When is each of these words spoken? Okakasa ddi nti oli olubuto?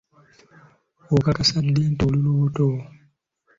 Okakasa 1.15 1.57
ddi 1.65 1.81
nti 1.91 2.03
oli 2.07 2.17
olubuto? 2.19 2.67